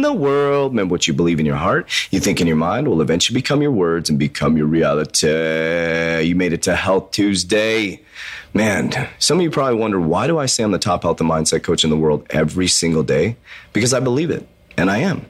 [0.00, 0.72] the world.
[0.72, 3.62] Remember what you believe in your heart, you think in your mind will eventually become
[3.62, 5.26] your words and become your reality.
[6.26, 8.02] You made it to Health Tuesday.
[8.54, 11.30] Man, some of you probably wonder why do I say I'm the top health and
[11.30, 13.36] mindset coach in the world every single day?
[13.72, 15.26] Because I believe it, and I am.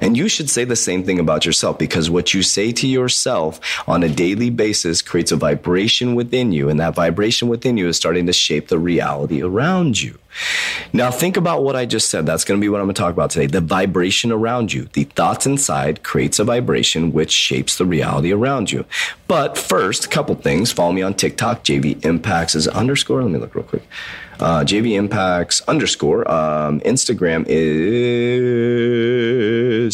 [0.00, 3.58] And you should say the same thing about yourself because what you say to yourself
[3.88, 6.68] on a daily basis creates a vibration within you.
[6.68, 10.18] And that vibration within you is starting to shape the reality around you.
[10.92, 12.26] Now, think about what I just said.
[12.26, 13.46] That's going to be what I'm going to talk about today.
[13.46, 14.88] The vibration around you.
[14.92, 18.84] The thoughts inside creates a vibration which shapes the reality around you.
[19.28, 20.72] But first, a couple things.
[20.72, 21.62] Follow me on TikTok.
[21.64, 23.22] JV Impacts is underscore.
[23.22, 23.86] Let me look real quick.
[24.40, 26.28] Uh, JV Impacts underscore.
[26.30, 27.56] Um, Instagram is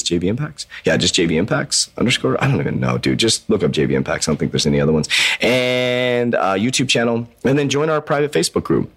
[0.02, 0.66] JV Impacts.
[0.84, 2.42] Yeah, just JV Impacts underscore.
[2.42, 3.18] I don't even know, dude.
[3.18, 4.28] Just look up JV Impacts.
[4.28, 5.08] I don't think there's any other ones.
[5.40, 7.28] And uh, YouTube channel.
[7.44, 8.90] And then join our private Facebook group.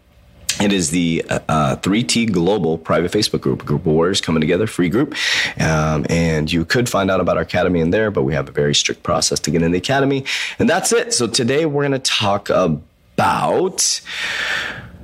[0.62, 4.90] It is the uh, 3T Global private Facebook group, group of warriors coming together, free
[4.90, 5.16] group.
[5.60, 8.52] Um, and you could find out about our academy in there, but we have a
[8.52, 10.26] very strict process to get in the academy.
[10.60, 11.14] And that's it.
[11.14, 14.02] So today we're going to talk about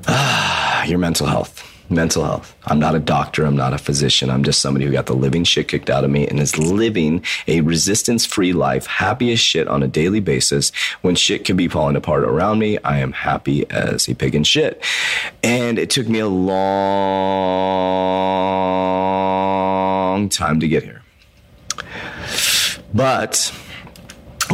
[0.07, 2.55] uh, your mental health mental health.
[2.66, 3.45] I'm not a doctor.
[3.45, 4.30] I'm not a physician.
[4.30, 7.23] I'm just somebody who got the living shit kicked out of me and is living
[7.47, 10.72] a resistance free life, happy as shit on a daily basis.
[11.02, 14.44] When shit could be falling apart around me, I am happy as a pig in
[14.44, 14.83] shit.
[15.44, 16.55] And it took me a long
[20.30, 21.02] time to get here.
[22.94, 23.52] But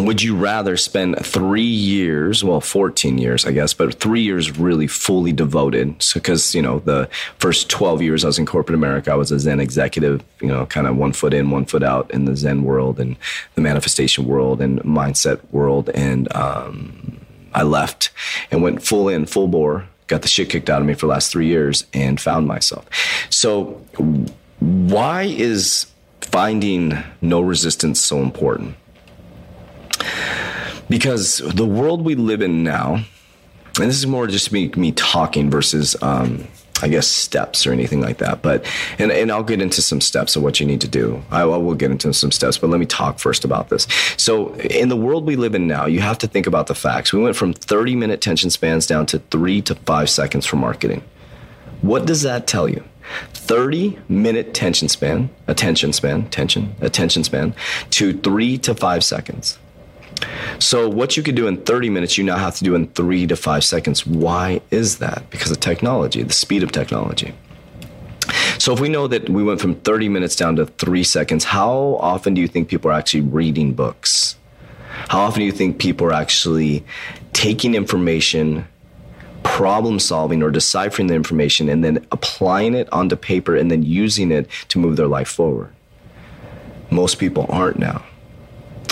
[0.06, 4.88] would you rather spend three years, well, 14 years, I guess, but three years really
[4.88, 6.02] fully devoted?
[6.02, 9.32] So, because, you know, the first 12 years I was in corporate America, I was
[9.32, 12.36] a Zen executive, you know, kind of one foot in, one foot out in the
[12.36, 13.16] Zen world and
[13.56, 15.90] the manifestation world and mindset world.
[15.90, 17.20] And um,
[17.54, 18.11] I left
[18.52, 21.11] and went full in, full bore, got the shit kicked out of me for the
[21.11, 22.86] last three years and found myself.
[23.30, 23.82] So,
[24.60, 25.88] why is
[26.22, 28.76] finding no resistance so important?
[30.92, 32.96] Because the world we live in now,
[33.80, 36.46] and this is more just me me talking versus um,
[36.82, 38.42] I guess steps or anything like that.
[38.42, 38.70] But
[39.00, 41.24] and and I'll get into some steps of what you need to do.
[41.32, 43.88] I, I, will get into some steps, but let me talk first about this.
[44.18, 47.14] So in the world we live in now, you have to think about the facts.
[47.14, 51.04] We went from 30 minute tension spans down to three to five seconds for marketing.
[51.82, 52.84] What does that tell you?
[53.34, 57.56] 30 minute tension span, attention span, tension, attention span
[57.92, 59.58] to three to five seconds.
[60.59, 63.26] So, what you could do in 30 minutes, you now have to do in three
[63.27, 64.05] to five seconds.
[64.05, 65.30] Why is that?
[65.30, 67.33] Because of technology, the speed of technology.
[68.58, 71.98] So, if we know that we went from 30 minutes down to three seconds, how
[71.99, 74.36] often do you think people are actually reading books?
[75.10, 76.83] How often do you think people are actually
[77.33, 78.67] taking information,
[79.43, 84.31] problem solving, or deciphering the information, and then applying it onto paper and then using
[84.31, 85.73] it to move their life forward?
[86.92, 88.04] Most people aren't now.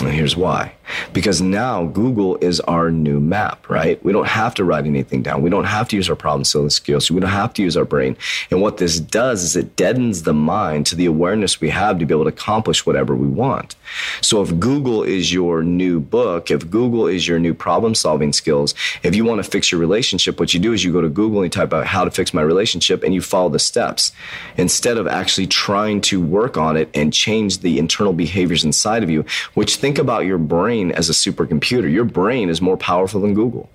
[0.00, 0.72] And here's why.
[1.12, 4.02] Because now Google is our new map, right?
[4.04, 5.42] We don't have to write anything down.
[5.42, 7.10] We don't have to use our problem solving skills.
[7.10, 8.16] We don't have to use our brain.
[8.50, 12.06] And what this does is it deadens the mind to the awareness we have to
[12.06, 13.76] be able to accomplish whatever we want.
[14.20, 18.74] So if Google is your new book, if Google is your new problem solving skills,
[19.02, 21.42] if you want to fix your relationship, what you do is you go to Google
[21.42, 24.12] and you type out how to fix my relationship and you follow the steps
[24.56, 29.10] instead of actually trying to work on it and change the internal behaviors inside of
[29.10, 29.24] you,
[29.54, 31.90] which think about your brain as a supercomputer.
[31.92, 33.68] Your brain is more powerful than Google.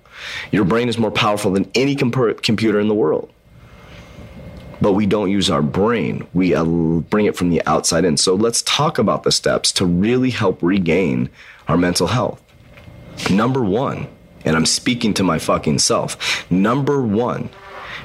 [0.50, 3.32] Your brain is more powerful than any computer in the world
[4.80, 6.26] but we don't use our brain.
[6.34, 8.16] We uh, bring it from the outside in.
[8.16, 11.30] So let's talk about the steps to really help regain
[11.68, 12.42] our mental health.
[13.30, 14.08] Number one,
[14.44, 17.48] and I'm speaking to my fucking self, number one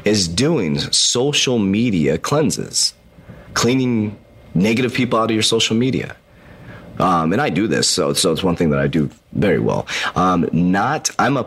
[0.05, 2.93] is doing social media cleanses,
[3.53, 4.17] cleaning
[4.55, 6.15] negative people out of your social media.
[7.01, 9.87] Um, and I do this, so so it's one thing that I do very well.
[10.15, 11.45] Um, not, I'm a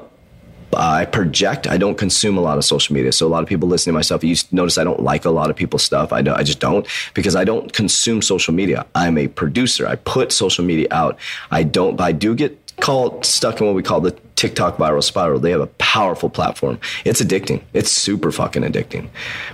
[0.77, 1.67] I project.
[1.67, 3.13] I don't consume a lot of social media.
[3.13, 5.51] So a lot of people listening to myself, you notice I don't like a lot
[5.51, 6.13] of people's stuff.
[6.13, 8.87] I, I just don't because I don't consume social media.
[8.95, 9.87] I'm a producer.
[9.87, 11.19] I put social media out.
[11.51, 14.13] I don't, I do get called stuck in what we call the
[14.45, 15.41] TikTok Viral Spiral.
[15.41, 16.79] They have a powerful platform.
[17.07, 17.63] It's addicting.
[17.73, 19.09] It's super fucking addicting.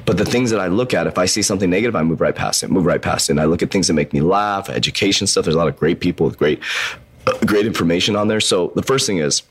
[0.04, 2.34] But the things that I look at, if I see something negative, I move right
[2.34, 3.34] past it, move right past it.
[3.34, 5.44] And I look at things that make me laugh, education stuff.
[5.44, 6.60] There's a lot of great people with great,
[7.28, 8.40] uh, great information on there.
[8.40, 9.44] So the first thing is,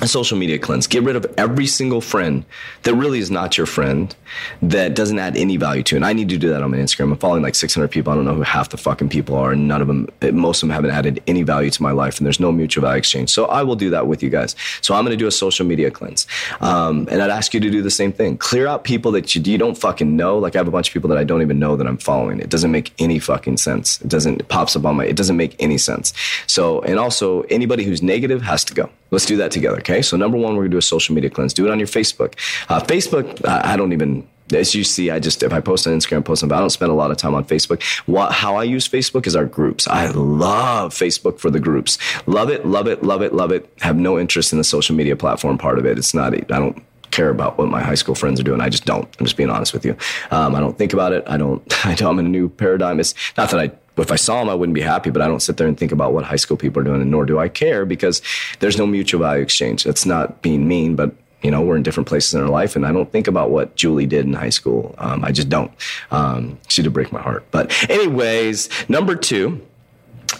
[0.00, 0.86] a social media cleanse.
[0.86, 2.44] Get rid of every single friend
[2.84, 4.14] that really is not your friend,
[4.62, 5.96] that doesn't add any value to.
[5.96, 7.12] And I need to do that on my Instagram.
[7.12, 8.12] I'm following like 600 people.
[8.12, 10.68] I don't know who half the fucking people are, and none of them, most of
[10.68, 13.30] them haven't added any value to my life, and there's no mutual value exchange.
[13.30, 14.54] So I will do that with you guys.
[14.80, 16.26] So I'm going to do a social media cleanse,
[16.60, 18.38] um, and I'd ask you to do the same thing.
[18.38, 20.38] Clear out people that you, you don't fucking know.
[20.38, 22.40] Like I have a bunch of people that I don't even know that I'm following.
[22.40, 24.00] It doesn't make any fucking sense.
[24.00, 24.40] It doesn't.
[24.40, 25.06] It pops up on my.
[25.06, 26.12] It doesn't make any sense.
[26.46, 28.90] So and also anybody who's negative has to go.
[29.10, 29.78] Let's do that together.
[29.78, 30.02] Okay.
[30.02, 31.54] So number one, we're gonna do a social media cleanse.
[31.54, 32.34] Do it on your Facebook.
[32.68, 36.24] Uh, Facebook, I don't even as you see, I just if I post on Instagram,
[36.24, 37.82] post on, I don't spend a lot of time on Facebook.
[38.06, 39.86] What how I use Facebook is our groups.
[39.88, 41.98] I love Facebook for the groups.
[42.26, 43.70] Love it, love it, love it, love it.
[43.80, 45.98] Have no interest in the social media platform part of it.
[45.98, 46.34] It's not.
[46.34, 48.60] I don't care about what my high school friends are doing.
[48.60, 49.08] I just don't.
[49.18, 49.96] I'm just being honest with you.
[50.30, 51.24] Um, I don't think about it.
[51.26, 51.62] I don't.
[51.86, 53.00] I know I'm in a new paradigm.
[53.00, 53.70] It's not that I
[54.02, 55.92] if I saw them, I wouldn't be happy, but I don't sit there and think
[55.92, 58.22] about what high school people are doing, and nor do I care because
[58.60, 59.84] there's no mutual value exchange.
[59.84, 62.84] That's not being mean, but you know, we're in different places in our life, and
[62.84, 64.94] I don't think about what Julie did in high school.
[64.98, 65.70] Um, I just don't.
[66.10, 67.46] Um, she did break my heart.
[67.52, 69.64] But, anyways, number two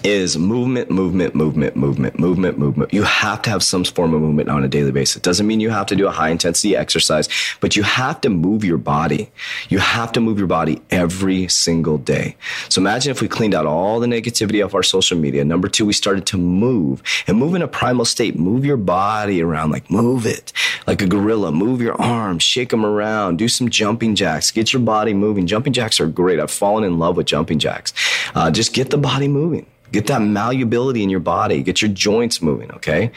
[0.04, 2.92] is movement, movement, movement, movement, movement, movement.
[2.92, 5.16] You have to have some form of movement on a daily basis.
[5.16, 7.28] It doesn't mean you have to do a high intensity exercise,
[7.60, 9.30] but you have to move your body.
[9.68, 12.36] You have to move your body every single day.
[12.68, 15.44] So imagine if we cleaned out all the negativity off our social media.
[15.44, 18.38] Number two, we started to move and move in a primal state.
[18.38, 20.52] Move your body around, like move it
[20.86, 21.52] like a gorilla.
[21.52, 25.46] Move your arms, shake them around, do some jumping jacks, get your body moving.
[25.46, 26.40] Jumping jacks are great.
[26.40, 27.92] I've fallen in love with jumping jacks.
[28.34, 29.66] Uh, just get the body moving.
[29.92, 31.62] Get that malleability in your body.
[31.62, 33.10] Get your joints moving, okay?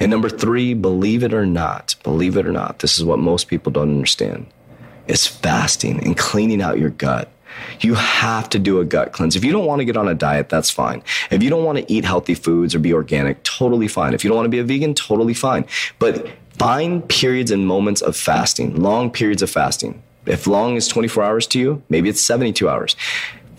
[0.00, 3.48] And number three, believe it or not, believe it or not, this is what most
[3.48, 4.46] people don't understand.
[5.06, 7.30] It's fasting and cleaning out your gut.
[7.80, 9.36] You have to do a gut cleanse.
[9.36, 11.02] If you don't want to get on a diet, that's fine.
[11.30, 14.14] If you don't want to eat healthy foods or be organic, totally fine.
[14.14, 15.66] If you don't want to be a vegan, totally fine.
[15.98, 16.28] But
[16.58, 20.02] find periods and moments of fasting, long periods of fasting.
[20.26, 22.94] If long is 24 hours to you, maybe it's 72 hours.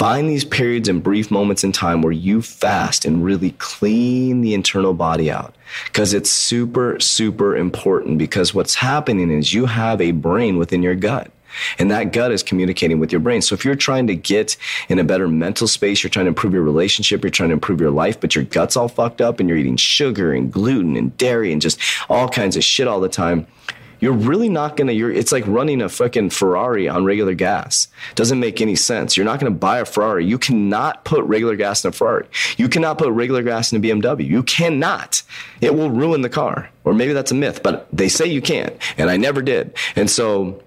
[0.01, 4.55] Find these periods and brief moments in time where you fast and really clean the
[4.55, 5.53] internal body out.
[5.85, 10.95] Because it's super, super important because what's happening is you have a brain within your
[10.95, 11.29] gut.
[11.77, 13.43] And that gut is communicating with your brain.
[13.43, 14.57] So if you're trying to get
[14.89, 17.79] in a better mental space, you're trying to improve your relationship, you're trying to improve
[17.79, 21.15] your life, but your gut's all fucked up and you're eating sugar and gluten and
[21.17, 23.45] dairy and just all kinds of shit all the time,
[24.01, 27.87] you're really not gonna you're it's like running a fucking Ferrari on regular gas.
[28.15, 29.15] Doesn't make any sense.
[29.15, 30.25] You're not gonna buy a Ferrari.
[30.25, 32.27] You cannot put regular gas in a Ferrari.
[32.57, 34.27] You cannot put regular gas in a BMW.
[34.27, 35.23] You cannot.
[35.61, 36.69] It will ruin the car.
[36.83, 39.75] Or maybe that's a myth, but they say you can't, And I never did.
[39.95, 40.61] And so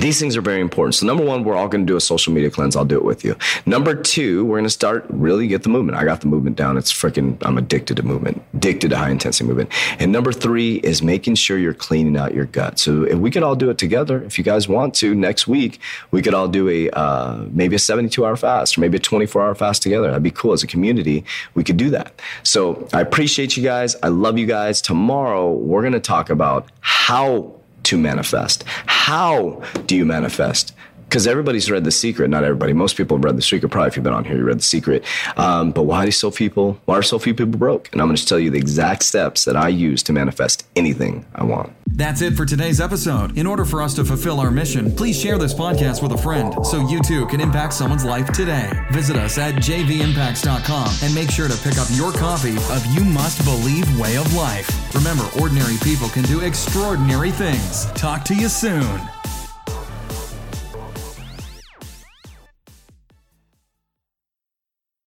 [0.00, 0.94] these things are very important.
[0.94, 2.76] So number one, we're all going to do a social media cleanse.
[2.76, 3.36] I'll do it with you.
[3.66, 5.98] Number two, we're going to start really get the movement.
[5.98, 6.76] I got the movement down.
[6.76, 9.70] It's freaking, I'm addicted to movement, addicted to high intensity movement.
[9.98, 12.78] And number three is making sure you're cleaning out your gut.
[12.78, 15.80] So if we could all do it together, if you guys want to next week,
[16.10, 19.42] we could all do a, uh, maybe a 72 hour fast or maybe a 24
[19.42, 20.08] hour fast together.
[20.08, 20.52] That'd be cool.
[20.52, 21.24] As a community,
[21.54, 22.20] we could do that.
[22.42, 23.96] So I appreciate you guys.
[24.02, 24.80] I love you guys.
[24.80, 27.61] Tomorrow, we're going to talk about how
[27.92, 28.64] to manifest.
[28.86, 30.74] How do you manifest?
[31.12, 32.30] Because everybody's read The Secret.
[32.30, 32.72] Not everybody.
[32.72, 33.68] Most people have read The Secret.
[33.68, 35.04] Probably if you've been on here, you read The Secret.
[35.36, 36.80] Um, but why do so people?
[36.86, 37.90] Why are so few people broke?
[37.92, 41.26] And I'm going to tell you the exact steps that I use to manifest anything
[41.34, 41.74] I want.
[41.86, 43.36] That's it for today's episode.
[43.36, 46.54] In order for us to fulfill our mission, please share this podcast with a friend
[46.64, 48.70] so you too can impact someone's life today.
[48.90, 53.44] Visit us at jvimpacts.com and make sure to pick up your copy of You Must
[53.44, 54.94] Believe Way of Life.
[54.94, 57.84] Remember, ordinary people can do extraordinary things.
[57.92, 58.98] Talk to you soon.